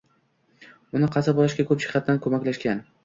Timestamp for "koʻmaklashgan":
2.25-2.83